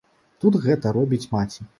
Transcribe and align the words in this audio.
Тут 0.45 0.57
гэта 0.63 0.93
робіць 0.97 1.27
маці. 1.35 1.67